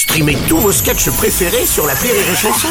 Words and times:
Streamez 0.00 0.38
tous 0.48 0.56
vos 0.56 0.72
sketchs 0.72 1.10
préférés 1.10 1.66
sur 1.66 1.86
la 1.86 1.92
Rire 1.92 2.14
et 2.14 2.34
Chanson. 2.34 2.68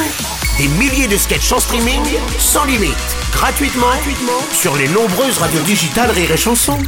Des 0.58 0.68
milliers 0.68 1.08
de 1.08 1.16
sketchs 1.16 1.52
en 1.52 1.60
streaming, 1.60 2.02
sans 2.40 2.66
limite, 2.66 2.96
gratuitement, 3.32 3.86
gratuitement 3.86 4.42
sur 4.52 4.76
les 4.76 4.88
nombreuses 4.88 5.38
radios 5.38 5.62
digitales 5.62 6.10
Rire 6.10 6.32
et 6.32 6.38
Chanson. 6.38 6.80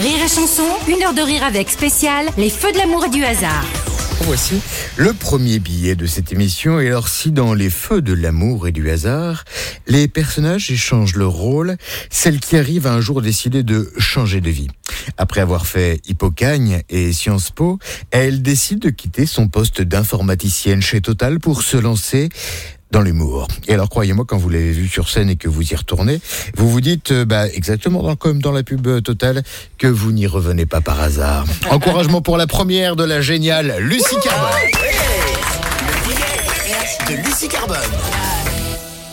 Rire 0.00 0.24
et 0.24 0.28
chanson, 0.28 0.64
une 0.88 1.02
heure 1.02 1.12
de 1.12 1.20
rire 1.20 1.44
avec 1.44 1.68
spécial, 1.68 2.26
les 2.38 2.48
feux 2.48 2.72
de 2.72 2.78
l'amour 2.78 3.04
et 3.04 3.10
du 3.10 3.22
hasard. 3.22 3.66
Voici 4.22 4.60
le 4.96 5.12
premier 5.12 5.58
billet 5.58 5.94
de 5.94 6.06
cette 6.06 6.32
émission. 6.32 6.80
Et 6.80 6.88
alors, 6.88 7.08
si 7.08 7.30
dans 7.32 7.54
les 7.54 7.70
feux 7.70 8.02
de 8.02 8.12
l'amour 8.12 8.66
et 8.68 8.72
du 8.72 8.90
hasard, 8.90 9.44
les 9.86 10.08
personnages 10.08 10.70
échangent 10.70 11.14
leur 11.14 11.32
rôle, 11.32 11.76
celle 12.10 12.40
qui 12.40 12.56
arrive 12.56 12.86
a 12.86 12.92
un 12.92 13.00
jour 13.00 13.22
décidé 13.22 13.62
de 13.62 13.90
changer 13.98 14.40
de 14.40 14.50
vie. 14.50 14.68
Après 15.16 15.40
avoir 15.40 15.66
fait 15.66 16.00
Hippocagne 16.06 16.82
et 16.88 17.12
Sciences 17.12 17.50
Po, 17.50 17.78
elle 18.10 18.42
décide 18.42 18.80
de 18.80 18.90
quitter 18.90 19.24
son 19.24 19.48
poste 19.48 19.80
d'informaticienne 19.82 20.82
chez 20.82 21.00
Total 21.00 21.38
pour 21.38 21.62
se 21.62 21.76
lancer 21.76 22.28
dans 22.90 23.00
l'humour. 23.00 23.48
Et 23.66 23.74
alors 23.74 23.88
croyez-moi, 23.88 24.24
quand 24.26 24.38
vous 24.38 24.48
l'avez 24.48 24.72
vu 24.72 24.88
sur 24.88 25.08
scène 25.08 25.30
et 25.30 25.36
que 25.36 25.48
vous 25.48 25.72
y 25.72 25.74
retournez, 25.74 26.20
vous 26.56 26.68
vous 26.68 26.80
dites, 26.80 27.12
euh, 27.12 27.24
bah, 27.24 27.48
exactement 27.48 28.02
dans, 28.02 28.16
comme 28.16 28.40
dans 28.40 28.52
la 28.52 28.62
pub 28.62 28.86
euh, 28.86 29.00
Total, 29.00 29.42
que 29.78 29.86
vous 29.86 30.12
n'y 30.12 30.26
revenez 30.26 30.66
pas 30.66 30.80
par 30.80 31.00
hasard. 31.00 31.44
Encouragement 31.70 32.22
pour 32.22 32.36
la 32.36 32.46
première 32.46 32.96
de 32.96 33.04
la 33.04 33.20
géniale 33.20 33.76
Lucie 33.80 34.16
Carbone. 34.22 34.48
De 37.08 37.14
Lucie 37.26 37.48
Carbone. 37.48 38.37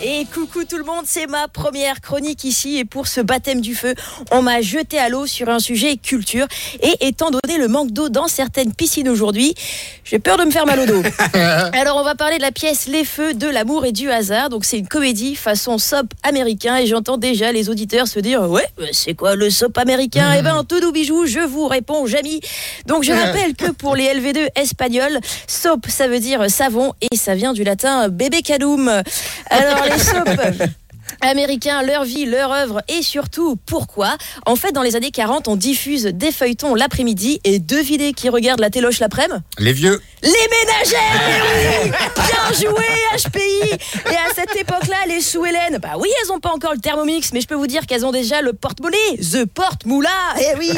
Et 0.07 0.27
coucou 0.31 0.65
tout 0.65 0.77
le 0.77 0.83
monde, 0.83 1.05
c'est 1.07 1.25
ma 1.25 1.47
première 1.47 1.99
chronique 1.99 2.43
ici 2.43 2.77
et 2.77 2.85
pour 2.85 3.07
ce 3.07 3.21
baptême 3.21 3.59
du 3.59 3.73
feu, 3.73 3.95
on 4.29 4.43
m'a 4.43 4.61
jeté 4.61 4.99
à 4.99 5.09
l'eau 5.09 5.25
sur 5.25 5.49
un 5.49 5.57
sujet 5.57 5.97
culture 5.97 6.45
et 6.83 7.07
étant 7.07 7.31
donné 7.31 7.57
le 7.57 7.67
manque 7.67 7.89
d'eau 7.89 8.09
dans 8.09 8.27
certaines 8.27 8.71
piscines 8.71 9.09
aujourd'hui, 9.09 9.55
j'ai 10.03 10.19
peur 10.19 10.37
de 10.37 10.43
me 10.43 10.51
faire 10.51 10.67
mal 10.67 10.79
au 10.79 10.85
dos. 10.85 11.01
Alors 11.73 11.97
on 11.97 12.03
va 12.03 12.13
parler 12.13 12.37
de 12.37 12.43
la 12.43 12.51
pièce 12.51 12.85
Les 12.85 13.03
Feux 13.03 13.33
de 13.33 13.47
l'amour 13.47 13.83
et 13.83 13.91
du 13.91 14.11
hasard. 14.11 14.49
Donc 14.49 14.63
c'est 14.63 14.77
une 14.77 14.87
comédie 14.87 15.33
façon 15.35 15.79
soap 15.79 16.13
américain 16.21 16.77
et 16.77 16.85
j'entends 16.85 17.17
déjà 17.17 17.51
les 17.51 17.71
auditeurs 17.71 18.07
se 18.07 18.19
dire 18.19 18.43
ouais 18.43 18.67
c'est 18.91 19.15
quoi 19.15 19.35
le 19.35 19.49
soap 19.49 19.75
américain? 19.79 20.35
Eh 20.37 20.43
ben 20.43 20.63
tout 20.65 20.81
doux 20.81 20.91
bijou, 20.91 21.25
je 21.25 21.39
vous 21.39 21.67
réponds 21.67 22.05
Jamy. 22.05 22.41
Donc 22.85 23.03
je 23.03 23.11
rappelle 23.11 23.55
que 23.55 23.71
pour 23.71 23.95
les 23.95 24.05
LV2 24.13 24.49
espagnols, 24.55 25.19
soap 25.47 25.87
ça 25.89 26.07
veut 26.07 26.19
dire 26.19 26.47
savon 26.51 26.93
et 27.01 27.15
ça 27.15 27.33
vient 27.33 27.53
du 27.53 27.63
latin 27.63 28.07
bébé 28.09 28.43
cadoum. 28.43 29.01
Alors 29.49 29.85
les 29.85 29.94
soaps 29.97 30.75
américains, 31.21 31.81
leur 31.81 32.03
vie, 32.03 32.25
leur 32.25 32.51
œuvre 32.51 32.81
et 32.87 33.01
surtout 33.01 33.57
pourquoi. 33.65 34.15
En 34.45 34.55
fait, 34.55 34.71
dans 34.71 34.83
les 34.83 34.95
années 34.95 35.11
40, 35.11 35.47
on 35.47 35.55
diffuse 35.55 36.05
des 36.05 36.31
feuilletons 36.31 36.75
l'après-midi 36.75 37.39
et 37.43 37.59
devinez 37.59 38.13
qui 38.13 38.29
regarde 38.29 38.59
la 38.59 38.69
téloche 38.69 38.99
l'après-midi? 38.99 39.15
Les 39.59 39.71
vieux. 39.71 40.01
les 40.21 40.29
ménagères 40.29 41.81
oui 41.83 41.91
Bien 42.15 42.69
joué 42.69 42.85
HPI 43.17 43.71
Et 44.11 44.15
à 44.15 44.33
cette 44.35 44.55
époque-là, 44.55 44.97
les 45.07 45.21
sous 45.21 45.45
Hélène, 45.45 45.79
bah 45.81 45.93
oui, 45.97 46.09
elles 46.21 46.31
ont 46.31 46.39
pas 46.39 46.51
encore 46.51 46.73
le 46.73 46.79
Thermomix, 46.79 47.31
mais 47.33 47.41
je 47.41 47.47
peux 47.47 47.55
vous 47.55 47.67
dire 47.67 47.85
qu'elles 47.85 48.05
ont 48.05 48.11
déjà 48.11 48.41
le 48.41 48.53
porte-monnaie, 48.53 48.97
The 49.17 49.45
Porte-Moula 49.45 50.09
Eh 50.39 50.57
oui 50.57 50.71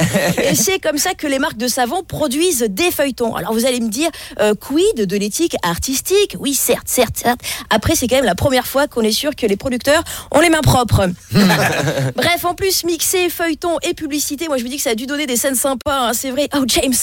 Et 0.43 0.55
c'est 0.55 0.79
comme 0.79 0.97
ça 0.97 1.13
que 1.13 1.27
les 1.27 1.39
marques 1.39 1.57
de 1.57 1.67
savon 1.67 2.03
produisent 2.03 2.65
des 2.69 2.91
feuilletons. 2.91 3.35
Alors 3.35 3.53
vous 3.53 3.65
allez 3.65 3.79
me 3.79 3.89
dire, 3.89 4.09
euh, 4.39 4.53
quid 4.53 5.05
de 5.05 5.17
l'éthique 5.17 5.55
artistique? 5.63 6.35
Oui, 6.39 6.53
certes, 6.53 6.87
certes, 6.87 7.17
certes. 7.17 7.39
Après, 7.69 7.95
c'est 7.95 8.07
quand 8.07 8.17
même 8.17 8.25
la 8.25 8.35
première 8.35 8.67
fois 8.67 8.87
qu'on 8.87 9.01
est 9.01 9.11
sûr 9.11 9.35
que 9.35 9.45
les 9.45 9.57
producteurs 9.57 10.03
ont 10.31 10.36
les 10.39 10.49
mains 10.49 10.61
propres. 10.61 11.09
Bref, 12.15 12.45
en 12.45 12.53
plus, 12.53 12.83
mixer 12.83 13.29
feuilleton 13.29 13.77
et 13.83 13.93
publicité, 13.93 14.47
moi 14.47 14.57
je 14.57 14.63
me 14.63 14.69
dis 14.69 14.77
que 14.77 14.83
ça 14.83 14.91
a 14.91 14.95
dû 14.95 15.05
donner 15.05 15.25
des 15.27 15.37
scènes 15.37 15.55
sympas, 15.55 16.09
hein, 16.09 16.13
c'est 16.13 16.31
vrai. 16.31 16.49
Oh 16.55 16.63
James, 16.67 16.93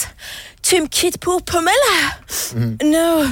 tu 0.65 0.81
me 0.81 0.87
quittes 0.87 1.19
pour 1.19 1.43
Pamela? 1.43 1.71
Non, 2.55 3.23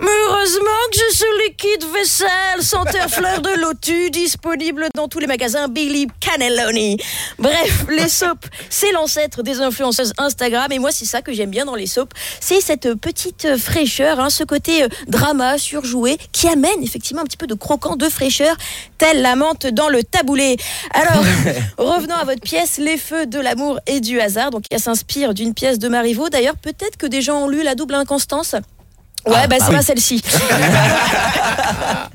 mais 0.00 0.06
heureusement 0.26 0.80
que 0.90 0.98
je 0.98 1.16
suis 1.16 1.26
liquide 1.46 1.84
vaisselle, 1.92 2.62
senteur 2.62 3.08
fleur 3.10 3.42
de 3.42 3.60
lotus, 3.60 4.10
disponible 4.10 4.86
dans 4.94 5.06
tous 5.06 5.18
les 5.18 5.26
magasins 5.26 5.68
Billy 5.68 6.06
Cannelloni. 6.18 6.96
Bref, 7.38 7.84
les 7.90 8.08
soaps, 8.08 8.48
c'est 8.70 8.90
l'ancêtre 8.92 9.42
des 9.42 9.60
influenceuses 9.60 10.14
Instagram, 10.16 10.72
et 10.72 10.78
moi 10.78 10.90
c'est 10.90 11.04
ça 11.04 11.20
que 11.20 11.30
j'aime 11.34 11.50
bien 11.50 11.66
dans 11.66 11.74
les 11.74 11.86
soaps, 11.86 12.16
c'est 12.40 12.62
cette 12.62 12.94
petite 12.94 13.58
fraîcheur, 13.58 14.18
hein, 14.18 14.30
ce 14.30 14.44
côté 14.44 14.84
euh, 14.84 14.88
drama 15.08 15.58
surjoué 15.58 16.16
qui 16.32 16.48
amène 16.48 16.82
effectivement 16.82 17.20
un 17.20 17.26
petit 17.26 17.36
peu 17.36 17.46
de 17.46 17.54
croquant, 17.54 17.96
de 17.96 18.08
fraîcheur, 18.08 18.56
telle 18.96 19.20
la 19.20 19.36
menthe 19.36 19.66
dans 19.66 19.90
le 19.90 20.02
taboulé. 20.02 20.56
Alors, 20.94 21.22
revenons 21.76 22.16
à 22.16 22.24
votre 22.24 22.40
pièce, 22.40 22.78
Les 22.78 22.96
Feux 22.96 23.26
de 23.26 23.38
l'amour 23.38 23.78
et 23.86 24.00
du 24.00 24.20
hasard. 24.20 24.50
Donc, 24.50 24.64
elle 24.70 24.80
s'inspire 24.80 25.34
d'une 25.34 25.52
pièce 25.52 25.78
de 25.78 25.88
Marivaux. 25.88 26.30
D'ailleurs, 26.30 26.56
peut-être 26.78 26.96
que 26.96 27.06
des 27.06 27.22
gens 27.22 27.44
ont 27.44 27.48
lu 27.48 27.62
La 27.62 27.74
double 27.74 27.94
inconstance? 27.94 28.54
Ouais, 29.28 29.46
bah 29.48 29.56
c'est 29.60 29.72
pas 29.72 29.82
celle-ci. 29.82 30.22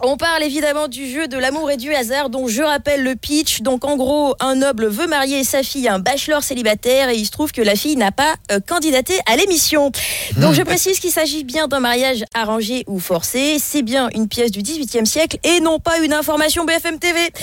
On 0.02 0.18
parle 0.18 0.44
évidemment 0.44 0.88
du 0.88 1.10
jeu 1.10 1.28
de 1.28 1.38
l'amour 1.38 1.72
et 1.72 1.78
du 1.78 1.94
hasard, 1.94 2.30
dont 2.30 2.48
je 2.48 2.62
rappelle 2.62 3.04
le 3.04 3.16
pitch. 3.16 3.62
Donc 3.62 3.86
en 3.86 3.96
gros, 3.96 4.36
un 4.40 4.56
noble 4.56 4.88
veut 4.88 5.08
marier 5.08 5.44
sa 5.44 5.64
fille 5.64 5.88
à 5.88 5.94
un 5.94 6.00
bachelor 6.00 6.44
célibataire 6.44 7.10
et 7.10 7.16
il 7.16 7.26
se 7.26 7.32
trouve 7.32 7.52
que 7.52 7.62
la 7.62 7.76
fille 7.76 7.96
n'a 7.96 8.12
pas 8.12 8.34
euh, 8.52 8.60
candidaté 8.60 9.14
à 9.32 9.38
l'émission. 9.38 9.92
Donc 10.38 10.56
je 10.56 10.62
précise 10.62 11.00
qu'il 11.00 11.12
s'agit 11.12 11.44
bien 11.44 11.68
d'un 11.68 11.80
mariage 11.80 12.26
arrangé 12.34 12.84
ou 12.88 13.00
forcé. 13.00 13.58
C'est 13.60 13.82
bien 13.82 14.10
une 14.14 14.28
pièce 14.28 14.52
du 14.52 14.62
18e 14.62 15.06
siècle 15.06 15.38
et 15.44 15.62
non 15.62 15.80
pas 15.80 16.00
une 16.00 16.14
information 16.14 16.66
BFM 16.66 17.00
TV. 17.00 17.20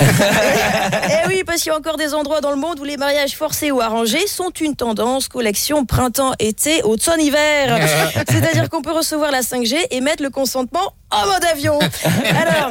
Eh 1.22 1.28
oui, 1.28 1.42
parce 1.44 1.62
qu'il 1.62 1.70
y 1.70 1.75
a 1.75 1.78
encore 1.78 1.97
des 1.97 2.14
endroits 2.14 2.41
dans 2.41 2.50
le 2.50 2.56
monde 2.56 2.78
où 2.81 2.84
les 2.84 2.97
mariages 2.97 3.32
forcés 3.32 3.70
ou 3.70 3.81
arrangés 3.81 4.26
sont 4.26 4.50
une 4.60 4.76
tendance, 4.76 5.28
collection 5.28 5.84
printemps-été, 5.84 6.82
automne-hiver. 6.82 7.78
C'est-à-dire 8.28 8.69
qu'on 8.69 8.82
peut 8.82 8.92
recevoir 8.92 9.31
la 9.31 9.42
5G 9.60 9.87
et 9.91 10.00
mettre 10.00 10.22
le 10.22 10.31
consentement 10.31 10.94
en 11.10 11.26
mode 11.26 11.44
avion. 11.44 11.78
Alors, 12.31 12.71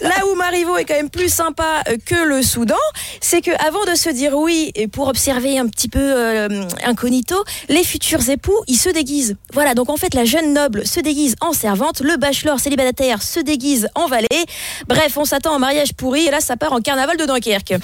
là 0.00 0.26
où 0.26 0.34
Marivaux 0.36 0.76
est 0.76 0.84
quand 0.84 0.94
même 0.94 1.10
plus 1.10 1.32
sympa 1.32 1.82
euh, 1.88 1.96
que 2.04 2.14
le 2.14 2.42
Soudan, 2.42 2.74
c'est 3.20 3.40
que 3.40 3.50
avant 3.66 3.84
de 3.84 3.94
se 3.94 4.08
dire 4.08 4.34
oui 4.34 4.72
et 4.74 4.88
pour 4.88 5.08
observer 5.08 5.58
un 5.58 5.66
petit 5.66 5.88
peu 5.88 6.00
euh, 6.00 6.64
incognito, 6.84 7.36
les 7.68 7.84
futurs 7.84 8.28
époux, 8.28 8.56
ils 8.66 8.76
se 8.76 8.88
déguisent. 8.88 9.36
Voilà, 9.52 9.74
donc 9.74 9.90
en 9.90 9.96
fait 9.96 10.14
la 10.14 10.24
jeune 10.24 10.52
noble 10.52 10.86
se 10.86 11.00
déguise 11.00 11.36
en 11.40 11.52
servante, 11.52 12.00
le 12.00 12.16
bachelor 12.16 12.58
célibataire 12.58 13.22
se 13.22 13.40
déguise 13.40 13.88
en 13.94 14.06
valet. 14.06 14.28
Bref, 14.88 15.16
on 15.16 15.24
s'attend 15.24 15.52
à 15.52 15.56
un 15.56 15.58
mariage 15.58 15.92
pourri 15.94 16.26
et 16.26 16.30
là 16.30 16.40
ça 16.40 16.56
part 16.56 16.72
en 16.72 16.80
carnaval 16.80 17.16
de 17.16 17.26
Dunkerque. 17.26 17.74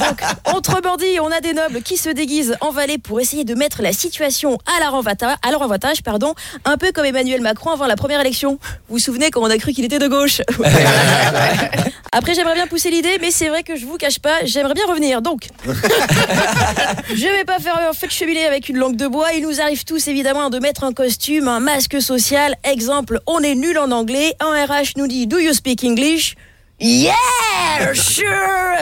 Donc, 0.00 0.20
autrement 0.54 0.96
dit, 0.96 1.18
on 1.20 1.30
a 1.30 1.40
des 1.40 1.52
nobles 1.52 1.82
qui 1.82 1.96
se 1.96 2.10
déguisent 2.10 2.56
en 2.60 2.70
valet 2.70 2.98
pour 2.98 3.20
essayer 3.20 3.44
de 3.44 3.54
mettre 3.54 3.82
la 3.82 3.92
situation 3.92 4.58
à 4.76 4.80
leur 4.82 4.94
avantage, 4.94 5.36
à 5.42 5.50
leur 5.50 5.62
avantage 5.62 6.02
pardon, 6.02 6.34
un 6.64 6.76
peu 6.76 6.92
comme 6.92 7.04
Emmanuel 7.04 7.40
Macron 7.40 7.70
avant 7.70 7.86
la 7.86 7.96
première 7.96 8.20
élection. 8.20 8.35
Vous 8.44 8.58
vous 8.88 8.98
souvenez 8.98 9.30
quand 9.30 9.42
on 9.42 9.50
a 9.50 9.58
cru 9.58 9.72
qu'il 9.72 9.84
était 9.84 9.98
de 9.98 10.08
gauche 10.08 10.40
Après, 12.12 12.34
j'aimerais 12.34 12.54
bien 12.54 12.66
pousser 12.66 12.90
l'idée, 12.90 13.18
mais 13.20 13.30
c'est 13.30 13.48
vrai 13.48 13.62
que 13.62 13.76
je 13.76 13.84
vous 13.84 13.96
cache 13.96 14.18
pas, 14.18 14.44
j'aimerais 14.44 14.74
bien 14.74 14.86
revenir. 14.86 15.20
Donc, 15.22 15.48
je 15.66 17.36
vais 17.36 17.44
pas 17.44 17.58
faire 17.58 17.78
un 17.78 17.92
feu 17.92 18.06
de 18.06 18.12
cheminée 18.12 18.46
avec 18.46 18.68
une 18.68 18.78
langue 18.78 18.96
de 18.96 19.06
bois. 19.06 19.32
Il 19.34 19.42
nous 19.42 19.60
arrive 19.60 19.84
tous 19.84 20.08
évidemment 20.08 20.48
de 20.48 20.58
mettre 20.58 20.84
un 20.84 20.92
costume, 20.92 21.48
un 21.48 21.60
masque 21.60 22.00
social. 22.00 22.54
Exemple, 22.64 23.20
on 23.26 23.40
est 23.40 23.54
nul 23.54 23.78
en 23.78 23.90
anglais. 23.90 24.34
Un 24.40 24.64
RH 24.64 24.96
nous 24.96 25.06
dit 25.06 25.26
Do 25.26 25.38
you 25.38 25.52
speak 25.52 25.84
English? 25.84 26.36
Yeah, 26.78 27.94
sure, 27.94 28.26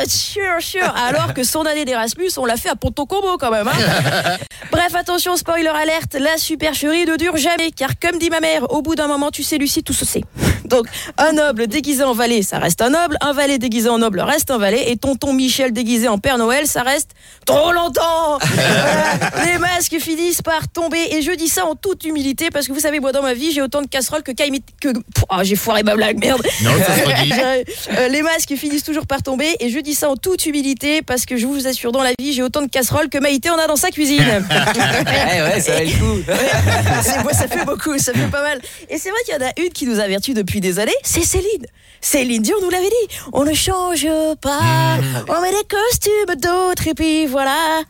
sure, 0.08 0.60
sure. 0.60 0.94
Alors 0.96 1.32
que 1.32 1.44
son 1.44 1.62
année 1.64 1.84
d'Erasmus, 1.84 2.30
on 2.38 2.44
l'a 2.44 2.56
fait 2.56 2.68
à 2.70 2.74
Ponto 2.74 3.06
Combo 3.06 3.36
quand 3.38 3.52
même. 3.52 3.68
hein. 3.68 4.36
Bref, 4.72 4.94
attention, 4.96 5.36
spoiler 5.36 5.68
alerte, 5.68 6.14
la 6.18 6.36
supercherie 6.36 7.06
ne 7.06 7.16
dure 7.16 7.36
jamais, 7.36 7.70
car 7.70 7.90
comme 8.00 8.18
dit 8.18 8.30
ma 8.30 8.40
mère, 8.40 8.70
au 8.72 8.82
bout 8.82 8.96
d'un 8.96 9.06
moment, 9.06 9.30
tu 9.30 9.44
sais, 9.44 9.58
Lucie, 9.58 9.84
tout 9.84 9.92
se 9.92 10.04
sait. 10.04 10.22
Donc, 10.74 10.86
un 11.18 11.32
noble 11.32 11.66
déguisé 11.66 12.02
en 12.02 12.14
valet, 12.14 12.42
ça 12.42 12.58
reste 12.58 12.82
un 12.82 12.90
noble. 12.90 13.16
Un 13.20 13.32
valet 13.32 13.58
déguisé 13.58 13.88
en 13.88 13.98
noble 13.98 14.20
reste 14.20 14.50
un 14.50 14.58
valet. 14.58 14.90
Et 14.90 14.96
tonton 14.96 15.32
Michel 15.32 15.72
déguisé 15.72 16.08
en 16.08 16.18
Père 16.18 16.38
Noël, 16.38 16.66
ça 16.66 16.82
reste 16.82 17.10
trop 17.46 17.72
longtemps. 17.72 18.38
Voilà. 18.40 19.46
Les 19.52 19.58
masques 19.58 19.98
finissent 20.00 20.42
par 20.42 20.68
tomber. 20.68 20.98
Et 21.10 21.22
je 21.22 21.30
dis 21.32 21.48
ça 21.48 21.64
en 21.64 21.76
toute 21.76 22.04
humilité, 22.04 22.50
parce 22.50 22.66
que 22.66 22.72
vous 22.72 22.80
savez, 22.80 22.98
moi, 22.98 23.12
dans 23.12 23.22
ma 23.22 23.34
vie, 23.34 23.52
j'ai 23.52 23.62
autant 23.62 23.82
de 23.82 23.86
casseroles 23.86 24.22
que. 24.22 24.32
Que... 24.32 24.88
Ah, 25.28 25.44
j'ai 25.44 25.56
foiré 25.56 25.82
ma 25.84 25.94
blague, 25.94 26.18
merde. 26.18 26.42
Non. 26.62 26.70
Euh, 27.96 28.08
les 28.08 28.22
masques 28.22 28.54
finissent 28.56 28.82
toujours 28.82 29.06
par 29.06 29.22
tomber 29.22 29.56
et 29.60 29.68
je 29.70 29.78
dis 29.78 29.94
ça 29.94 30.08
en 30.08 30.16
toute 30.16 30.46
humilité 30.46 31.02
parce 31.02 31.26
que 31.26 31.36
je 31.36 31.46
vous 31.46 31.66
assure 31.66 31.92
dans 31.92 32.02
la 32.02 32.12
vie 32.18 32.32
j'ai 32.32 32.42
autant 32.42 32.62
de 32.62 32.68
casseroles 32.68 33.08
que 33.08 33.18
Maïté 33.18 33.50
en 33.50 33.58
a 33.58 33.66
dans 33.66 33.76
sa 33.76 33.90
cuisine. 33.90 34.24
Ouais, 35.04 35.42
ouais, 35.42 35.60
ça 35.60 35.72
va 35.72 35.84
le 35.84 35.90
coup. 35.90 36.22
Ça 37.32 37.48
fait 37.48 37.64
beaucoup, 37.64 37.98
ça 37.98 38.12
fait 38.12 38.30
pas 38.30 38.42
mal. 38.42 38.60
Et 38.88 38.98
c'est 38.98 39.10
vrai 39.10 39.18
qu'il 39.24 39.34
y 39.34 39.36
en 39.36 39.46
a 39.46 39.52
une 39.60 39.72
qui 39.72 39.86
nous 39.86 39.98
avertit 40.00 40.34
depuis 40.34 40.60
années, 40.78 40.92
c'est 41.02 41.24
Céline. 41.24 41.66
Céline 42.00 42.42
Dion 42.42 42.56
nous 42.62 42.70
l'avait 42.70 42.88
dit. 42.88 43.16
On 43.32 43.44
ne 43.44 43.54
change 43.54 44.06
pas, 44.40 44.98
on 45.28 45.40
met 45.40 45.50
des 45.50 45.66
costumes 45.68 46.34
d'autres 46.36 46.88
et 46.88 46.94
puis 46.94 47.26
voilà. 47.26 47.82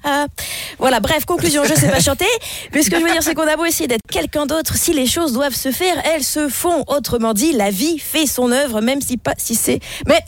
Voilà, 0.79 1.00
bref, 1.00 1.25
conclusion, 1.25 1.65
je 1.65 1.75
sais 1.75 1.88
pas 1.88 2.00
chanter. 2.05 2.26
Mais 2.73 2.82
ce 2.82 2.91
que 2.91 2.99
je 2.99 3.05
veux 3.05 3.11
dire, 3.11 3.23
c'est 3.23 3.35
qu'on 3.35 3.47
a 3.47 3.56
beau 3.56 3.65
essayer 3.65 3.88
d'être 3.88 4.06
quelqu'un 4.11 4.47
d'autre, 4.47 4.76
si 4.76 4.93
les 4.93 5.06
choses 5.06 5.32
doivent 5.32 5.55
se 5.55 5.73
faire, 5.73 5.97
elles 6.05 6.25
se 6.25 6.49
font. 6.49 6.85
Autrement 6.87 7.32
dit, 7.35 7.53
la 7.53 7.71
vie 7.71 7.99
fait 7.99 8.26
son 8.26 8.53
œuvre, 8.53 8.81
même 8.81 9.00
si 9.00 9.17
pas 9.17 9.35
si 9.37 9.55
c'est. 9.55 9.81
Mais 10.06 10.21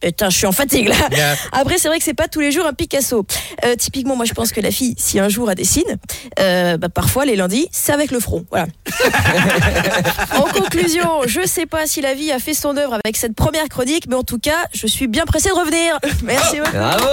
Putain, 0.00 0.30
je 0.30 0.36
suis 0.36 0.46
en 0.46 0.52
fatigue 0.52 0.88
là. 0.88 0.96
Après, 1.52 1.78
c'est 1.78 1.88
vrai 1.88 1.98
que 1.98 2.04
c'est 2.04 2.14
pas 2.14 2.28
tous 2.28 2.40
les 2.40 2.52
jours 2.52 2.66
un 2.66 2.72
Picasso. 2.72 3.26
Euh, 3.64 3.74
typiquement, 3.76 4.16
moi, 4.16 4.24
je 4.24 4.32
pense 4.32 4.52
que 4.52 4.60
la 4.60 4.70
fille, 4.70 4.94
si 4.98 5.18
un 5.18 5.28
jour 5.28 5.50
elle 5.50 5.56
dessine, 5.56 5.98
euh, 6.38 6.76
bah, 6.76 6.88
parfois 6.88 7.24
les 7.24 7.36
lundis, 7.36 7.68
c'est 7.72 7.92
avec 7.92 8.10
le 8.10 8.20
front. 8.20 8.44
Voilà. 8.50 8.66
en 10.36 10.42
conclusion, 10.42 11.22
je 11.26 11.46
sais 11.46 11.66
pas 11.66 11.86
si 11.86 12.00
la 12.00 12.14
vie 12.14 12.30
a 12.32 12.38
fait 12.38 12.54
son 12.54 12.76
œuvre 12.76 12.98
avec 13.04 13.16
cette 13.16 13.34
première 13.34 13.68
chronique, 13.68 14.04
mais 14.08 14.16
en 14.16 14.24
tout 14.24 14.38
cas, 14.38 14.66
je 14.72 14.86
suis 14.86 15.06
bien 15.06 15.24
pressée 15.24 15.48
de 15.50 15.54
revenir. 15.54 15.98
Merci 16.22 16.58
beaucoup. 16.58 16.72
Bravo 16.72 17.06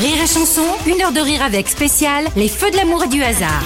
Rire 0.00 0.22
et 0.22 0.26
chanson, 0.26 0.64
une 0.86 1.00
heure 1.00 1.12
de 1.12 1.20
rire 1.20 1.42
avec 1.42 1.68
spécial, 1.68 2.24
les 2.34 2.48
feux 2.48 2.70
de 2.70 2.76
l'amour 2.76 3.04
et 3.04 3.08
du 3.08 3.22
hasard. 3.22 3.62